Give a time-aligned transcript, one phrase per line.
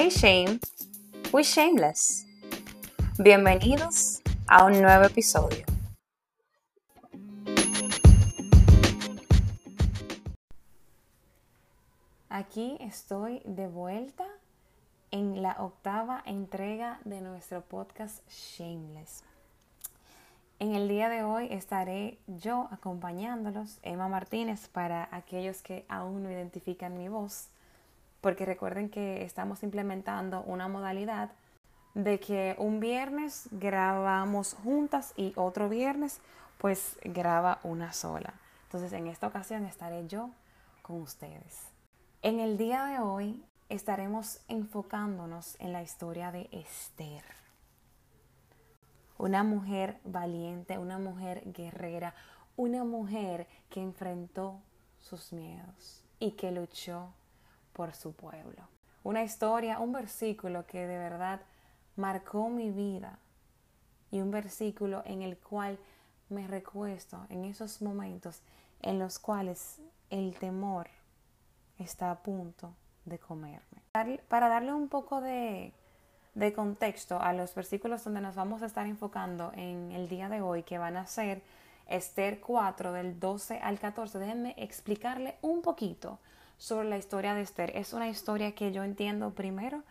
[0.00, 0.60] Hey Shame,
[1.32, 2.24] we shameless.
[3.18, 5.64] Bienvenidos a un nuevo episodio.
[12.28, 14.24] Aquí estoy de vuelta
[15.10, 19.24] en la octava entrega de nuestro podcast Shameless.
[20.60, 26.30] En el día de hoy estaré yo acompañándolos, Emma Martínez, para aquellos que aún no
[26.30, 27.48] identifican mi voz,
[28.20, 31.30] porque recuerden que estamos implementando una modalidad
[31.94, 36.20] de que un viernes grabamos juntas y otro viernes
[36.58, 38.34] pues graba una sola.
[38.64, 40.30] Entonces en esta ocasión estaré yo
[40.82, 41.62] con ustedes.
[42.22, 47.24] En el día de hoy estaremos enfocándonos en la historia de Esther.
[49.16, 52.14] Una mujer valiente, una mujer guerrera,
[52.56, 54.60] una mujer que enfrentó
[55.00, 57.12] sus miedos y que luchó
[57.78, 58.64] por su pueblo.
[59.04, 61.40] Una historia, un versículo que de verdad
[61.94, 63.20] marcó mi vida
[64.10, 65.78] y un versículo en el cual
[66.28, 68.42] me recuesto en esos momentos
[68.82, 70.88] en los cuales el temor
[71.78, 73.80] está a punto de comerme.
[74.28, 75.72] Para darle un poco de,
[76.34, 80.40] de contexto a los versículos donde nos vamos a estar enfocando en el día de
[80.40, 81.42] hoy, que van a ser
[81.86, 86.18] Esther 4 del 12 al 14, déjenme explicarle un poquito
[86.58, 87.72] sobre la historia de Esther.
[87.74, 89.82] Es una historia que yo entiendo primero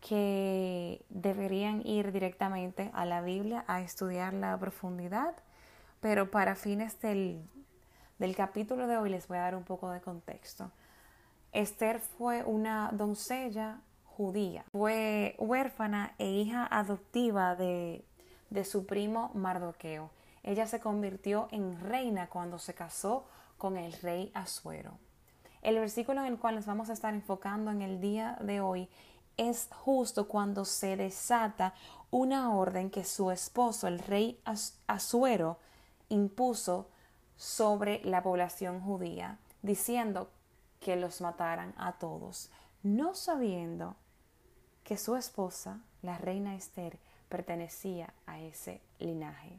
[0.00, 5.34] que deberían ir directamente a la Biblia a estudiarla a profundidad,
[6.00, 7.42] pero para fines del,
[8.18, 10.70] del capítulo de hoy les voy a dar un poco de contexto.
[11.52, 18.04] Esther fue una doncella judía, fue huérfana e hija adoptiva de,
[18.50, 20.10] de su primo Mardoqueo.
[20.42, 23.24] Ella se convirtió en reina cuando se casó
[23.56, 24.98] con el rey Asuero.
[25.64, 28.86] El versículo en el cual nos vamos a estar enfocando en el día de hoy
[29.38, 31.74] es justo cuando se desata
[32.10, 34.38] una orden que su esposo, el rey
[34.86, 35.58] Asuero,
[36.10, 36.90] impuso
[37.38, 40.28] sobre la población judía, diciendo
[40.80, 42.50] que los mataran a todos,
[42.82, 43.96] no sabiendo
[44.84, 46.98] que su esposa, la reina Esther,
[47.30, 49.58] pertenecía a ese linaje.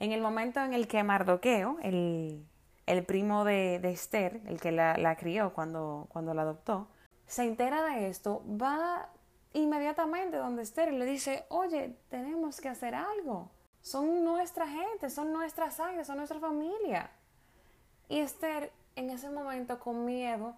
[0.00, 2.44] En el momento en el que Mardoqueo, el,
[2.88, 6.88] el primo de, Esther, el que la, crió cuando, cuando la adoptó,
[7.26, 9.10] se entera de esto, va
[9.52, 13.50] inmediatamente donde Esther y le dice, oye, tenemos que hacer algo.
[13.82, 17.10] Son nuestra gente, son nuestra sangre, son nuestra familia.
[18.08, 20.56] Y Esther en ese momento con miedo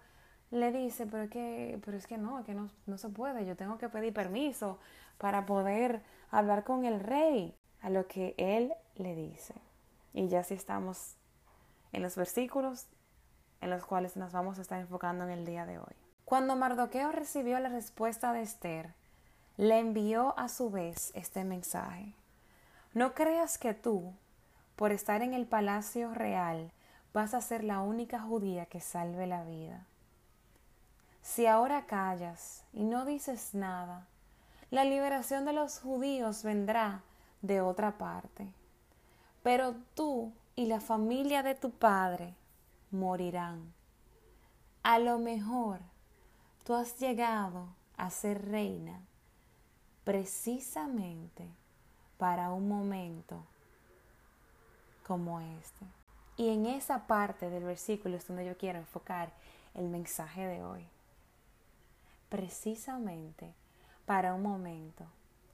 [0.53, 3.77] le dice, pero, que, pero es que no, que no, no se puede, yo tengo
[3.77, 4.79] que pedir permiso
[5.19, 9.55] para poder hablar con el rey, a lo que él le dice.
[10.13, 11.17] Y ya si estamos
[11.93, 12.87] en los versículos
[13.61, 15.95] en los cuales nos vamos a estar enfocando en el día de hoy.
[16.25, 18.95] Cuando Mardoqueo recibió la respuesta de Esther,
[19.57, 22.15] le envió a su vez este mensaje.
[22.95, 24.15] No creas que tú,
[24.77, 26.73] por estar en el palacio real,
[27.13, 29.85] vas a ser la única judía que salve la vida.
[31.23, 34.07] Si ahora callas y no dices nada,
[34.71, 37.03] la liberación de los judíos vendrá
[37.43, 38.47] de otra parte.
[39.43, 42.35] Pero tú y la familia de tu padre
[42.91, 43.73] morirán.
[44.83, 45.81] A lo mejor
[46.65, 49.01] tú has llegado a ser reina
[50.05, 51.49] precisamente
[52.19, 53.43] para un momento
[55.07, 55.87] como este.
[56.37, 59.33] Y en esa parte del versículo es donde yo quiero enfocar
[59.73, 60.87] el mensaje de hoy.
[62.29, 63.55] Precisamente
[64.05, 65.07] para un momento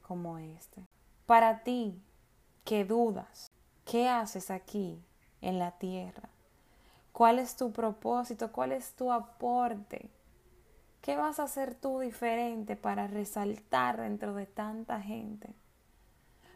[0.02, 0.84] como este.
[1.26, 1.96] Para ti
[2.64, 3.46] que dudas,
[3.86, 5.02] ¿qué haces aquí
[5.40, 6.28] en la tierra?
[7.12, 8.52] ¿Cuál es tu propósito?
[8.52, 10.10] ¿Cuál es tu aporte?
[11.00, 15.54] ¿Qué vas a hacer tú diferente para resaltar dentro de tanta gente?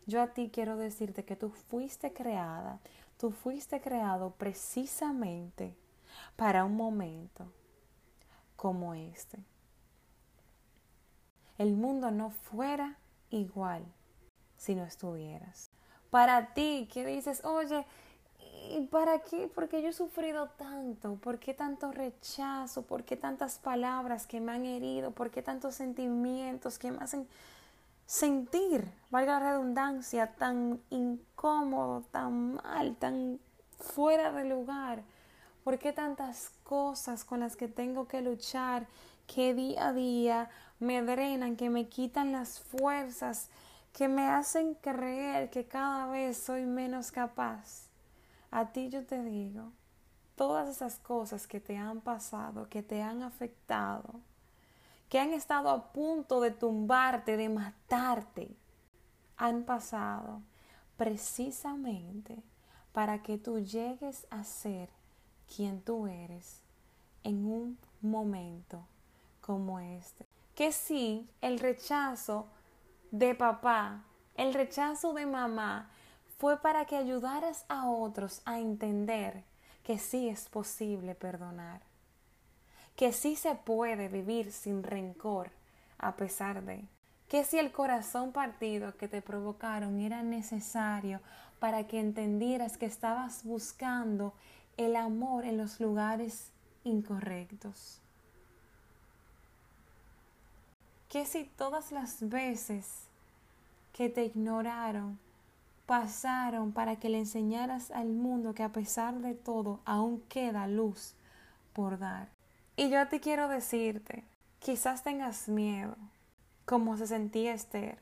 [0.06, 2.80] Yo a ti quiero decirte que tú fuiste creada
[3.20, 5.76] Tú fuiste creado precisamente
[6.36, 7.52] para un momento
[8.56, 9.38] como este.
[11.58, 12.96] El mundo no fuera
[13.28, 13.84] igual
[14.56, 15.70] si no estuvieras.
[16.10, 17.86] Para ti que dices, oye,
[18.70, 19.50] ¿y para qué?
[19.54, 22.82] Porque yo he sufrido tanto, ¿por qué tanto rechazo?
[22.82, 25.10] ¿Por qué tantas palabras que me han herido?
[25.12, 27.28] ¿Por qué tantos sentimientos que me hacen
[28.06, 33.38] sentir, valga la redundancia, tan incómodo, tan mal, tan
[33.78, 35.02] fuera de lugar?
[35.64, 38.86] ¿Por qué tantas cosas con las que tengo que luchar
[39.26, 43.48] que día a día me drenan, que me quitan las fuerzas,
[43.92, 47.88] que me hacen creer que cada vez soy menos capaz?
[48.50, 49.72] A ti yo te digo,
[50.36, 54.20] todas esas cosas que te han pasado, que te han afectado,
[55.08, 58.56] que han estado a punto de tumbarte, de matarte,
[59.36, 60.42] han pasado
[60.96, 62.42] precisamente
[62.92, 64.88] para que tú llegues a ser
[65.54, 66.60] quien tú eres
[67.24, 68.86] en un momento
[69.40, 70.26] como este.
[70.54, 72.46] Que sí, el rechazo
[73.10, 74.04] de papá,
[74.36, 75.90] el rechazo de mamá,
[76.38, 79.44] fue para que ayudaras a otros a entender
[79.84, 81.82] que sí es posible perdonar,
[82.96, 85.50] que sí se puede vivir sin rencor
[85.98, 86.84] a pesar de,
[87.28, 91.20] que si el corazón partido que te provocaron era necesario
[91.58, 94.32] para que entendieras que estabas buscando
[94.76, 96.52] el amor en los lugares
[96.84, 98.00] incorrectos.
[101.10, 102.86] Que si todas las veces
[103.92, 105.18] que te ignoraron
[105.84, 111.14] pasaron para que le enseñaras al mundo que a pesar de todo aún queda luz
[111.72, 112.28] por dar.
[112.76, 114.22] Y yo te quiero decirte,
[114.60, 115.96] quizás tengas miedo,
[116.64, 117.98] como se sentía Esther,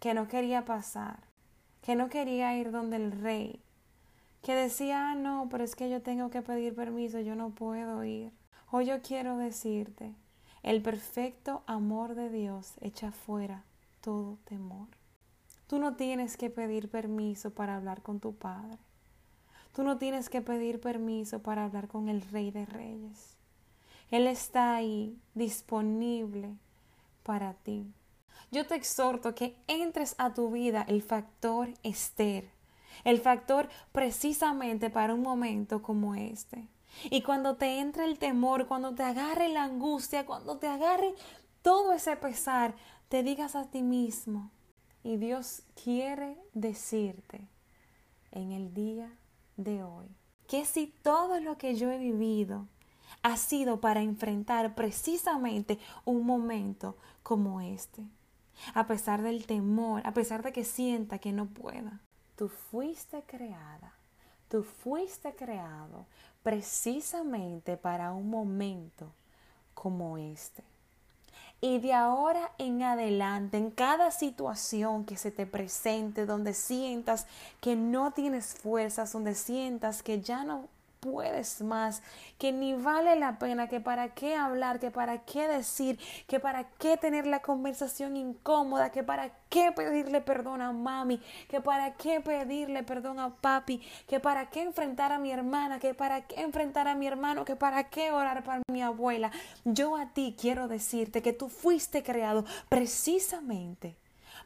[0.00, 1.20] que no quería pasar,
[1.80, 3.60] que no quería ir donde el rey,
[4.42, 8.02] que decía, ah, no, pero es que yo tengo que pedir permiso, yo no puedo
[8.02, 8.32] ir.
[8.72, 10.12] Hoy yo quiero decirte,
[10.62, 13.64] el perfecto amor de Dios echa fuera
[14.00, 14.88] todo temor.
[15.66, 18.78] Tú no tienes que pedir permiso para hablar con tu Padre.
[19.74, 23.36] Tú no tienes que pedir permiso para hablar con el Rey de Reyes.
[24.10, 26.54] Él está ahí, disponible
[27.22, 27.90] para ti.
[28.50, 32.50] Yo te exhorto que entres a tu vida el factor Esther,
[33.04, 36.68] el factor precisamente para un momento como este.
[37.04, 41.14] Y cuando te entre el temor, cuando te agarre la angustia, cuando te agarre
[41.62, 42.74] todo ese pesar,
[43.08, 44.50] te digas a ti mismo,
[45.04, 47.48] y Dios quiere decirte
[48.30, 49.12] en el día
[49.56, 50.06] de hoy
[50.46, 52.66] que si todo lo que yo he vivido
[53.22, 58.04] ha sido para enfrentar precisamente un momento como este,
[58.74, 62.00] a pesar del temor, a pesar de que sienta que no pueda,
[62.36, 63.94] tú fuiste creada,
[64.48, 66.06] tú fuiste creado
[66.42, 69.12] precisamente para un momento
[69.74, 70.62] como este.
[71.60, 77.26] Y de ahora en adelante, en cada situación que se te presente, donde sientas
[77.60, 80.68] que no tienes fuerzas, donde sientas que ya no
[81.02, 82.00] puedes más,
[82.38, 86.62] que ni vale la pena, que para qué hablar, que para qué decir, que para
[86.78, 92.20] qué tener la conversación incómoda, que para qué pedirle perdón a mami, que para qué
[92.20, 96.86] pedirle perdón a papi, que para qué enfrentar a mi hermana, que para qué enfrentar
[96.86, 99.32] a mi hermano, que para qué orar para mi abuela.
[99.64, 103.96] Yo a ti quiero decirte que tú fuiste creado precisamente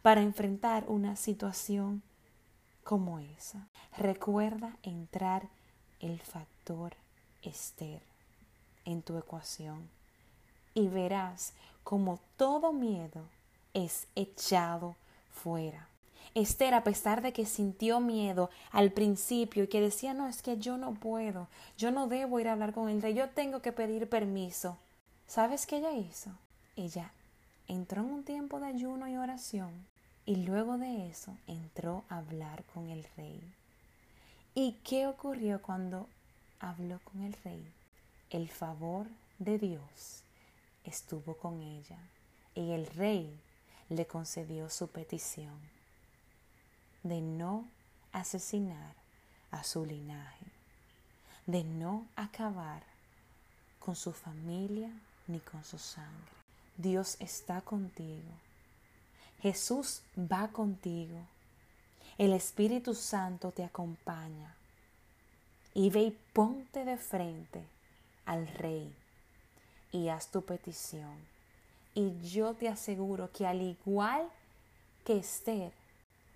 [0.01, 2.03] para enfrentar una situación
[2.83, 3.69] como esa.
[3.99, 5.51] Recuerda entrar
[6.01, 6.95] el factor
[7.43, 8.03] Esther
[8.85, 9.89] en tu ecuación
[10.75, 11.53] y verás
[11.85, 13.23] como todo miedo
[13.75, 14.97] es echado
[15.31, 15.89] fuera.
[16.35, 20.59] Esther, a pesar de que sintió miedo al principio y que decía, no, es que
[20.59, 21.49] yo no puedo,
[21.79, 24.77] yo no debo ir a hablar con el rey, yo tengo que pedir permiso.
[25.27, 26.31] ¿Sabes qué ella hizo?
[26.77, 27.11] Ella
[27.69, 29.73] entró en un tiempo de ayuno y oración
[30.27, 33.41] y luego de eso entró a hablar con el rey.
[34.59, 36.09] ¿Y qué ocurrió cuando
[36.61, 37.63] habló con el rey?
[38.31, 39.07] El favor
[39.39, 40.23] de Dios
[40.83, 41.99] estuvo con ella
[42.55, 43.39] y el rey
[43.91, 45.61] le concedió su petición
[47.03, 47.69] de no
[48.13, 48.95] asesinar
[49.51, 50.47] a su linaje,
[51.45, 52.83] de no acabar
[53.79, 54.91] con su familia
[55.27, 56.33] ni con su sangre.
[56.79, 58.33] Dios está contigo.
[59.43, 61.27] Jesús va contigo
[62.19, 64.55] el Espíritu Santo te acompaña.
[65.75, 67.63] Y ve y ponte de frente
[68.25, 68.95] al Rey
[69.93, 71.17] y haz tu petición.
[71.95, 74.29] Y yo te aseguro que al igual
[75.05, 75.73] que Esther,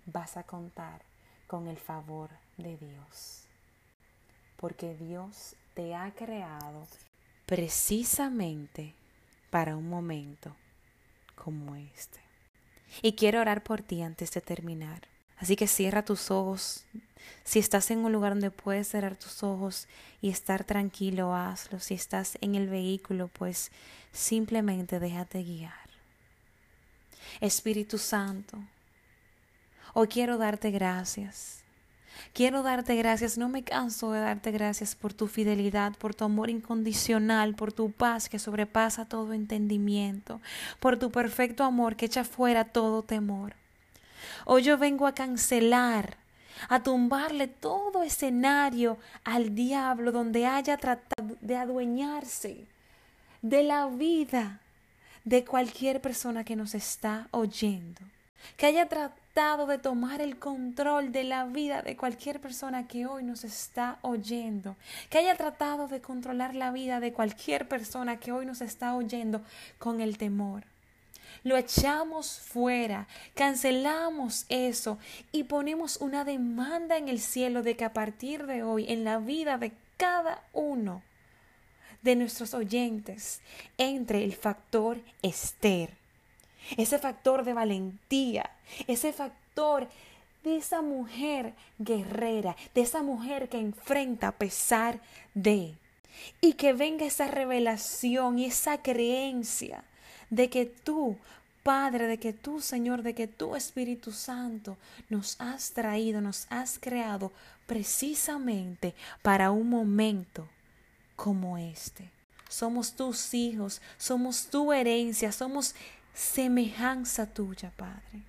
[0.05, 1.01] vas a contar
[1.47, 3.43] con el favor de Dios.
[4.57, 6.87] Porque Dios te ha creado
[7.45, 8.95] precisamente
[9.49, 10.55] para un momento
[11.35, 12.19] como este.
[13.01, 15.01] Y quiero orar por ti antes de terminar.
[15.41, 16.85] Así que cierra tus ojos.
[17.43, 19.87] Si estás en un lugar donde puedes cerrar tus ojos
[20.21, 21.79] y estar tranquilo, hazlo.
[21.79, 23.71] Si estás en el vehículo, pues
[24.11, 25.73] simplemente déjate guiar.
[27.39, 28.59] Espíritu Santo,
[29.93, 31.63] hoy quiero darte gracias.
[32.33, 36.51] Quiero darte gracias, no me canso de darte gracias por tu fidelidad, por tu amor
[36.51, 40.39] incondicional, por tu paz que sobrepasa todo entendimiento,
[40.79, 43.60] por tu perfecto amor que echa fuera todo temor.
[44.45, 46.17] Hoy yo vengo a cancelar,
[46.69, 52.65] a tumbarle todo escenario al diablo donde haya tratado de adueñarse
[53.41, 54.59] de la vida
[55.23, 58.01] de cualquier persona que nos está oyendo,
[58.57, 63.23] que haya tratado de tomar el control de la vida de cualquier persona que hoy
[63.23, 64.75] nos está oyendo,
[65.09, 69.41] que haya tratado de controlar la vida de cualquier persona que hoy nos está oyendo
[69.77, 70.63] con el temor.
[71.43, 74.99] Lo echamos fuera, cancelamos eso
[75.31, 79.17] y ponemos una demanda en el cielo de que a partir de hoy, en la
[79.17, 81.01] vida de cada uno
[82.03, 83.41] de nuestros oyentes,
[83.77, 86.01] entre el factor Esther
[86.77, 88.49] ese factor de valentía,
[88.87, 89.87] ese factor
[90.43, 94.99] de esa mujer guerrera, de esa mujer que enfrenta a pesar
[95.33, 95.75] de,
[96.39, 99.83] y que venga esa revelación y esa creencia
[100.31, 101.17] de que tú,
[101.61, 104.77] Padre, de que tú, Señor, de que tú, Espíritu Santo,
[105.09, 107.31] nos has traído, nos has creado
[107.67, 110.49] precisamente para un momento
[111.15, 112.09] como este.
[112.49, 115.75] Somos tus hijos, somos tu herencia, somos
[116.13, 118.23] semejanza tuya, Padre.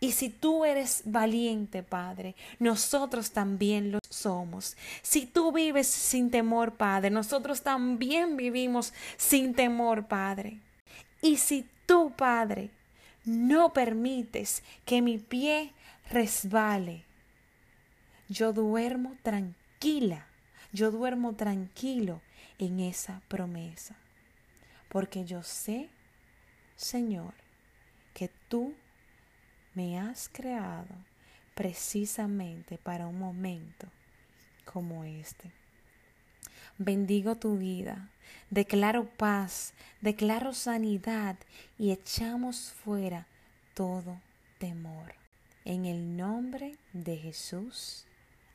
[0.00, 4.76] Y si tú eres valiente, Padre, nosotros también lo somos.
[5.02, 10.60] Si tú vives sin temor, Padre, nosotros también vivimos sin temor, Padre.
[11.22, 12.70] Y si tú, Padre,
[13.24, 15.72] no permites que mi pie
[16.10, 17.04] resbale,
[18.28, 20.26] yo duermo tranquila,
[20.72, 22.20] yo duermo tranquilo
[22.58, 23.96] en esa promesa,
[24.88, 25.90] porque yo sé
[26.76, 27.32] Señor,
[28.12, 28.74] que tú
[29.74, 30.94] me has creado
[31.54, 33.88] precisamente para un momento
[34.66, 35.50] como este.
[36.78, 38.10] Bendigo tu vida,
[38.50, 41.36] declaro paz, declaro sanidad
[41.78, 43.26] y echamos fuera
[43.72, 44.20] todo
[44.58, 45.14] temor.
[45.64, 48.06] En el nombre de Jesús.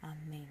[0.01, 0.47] Amén.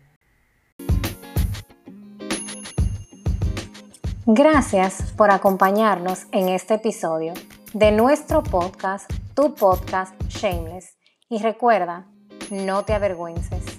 [4.27, 7.35] Gracias por acompañarnos en este episodio
[7.73, 10.99] de nuestro podcast, tu podcast Shameless.
[11.29, 12.07] Y recuerda,
[12.51, 13.70] no te avergüences.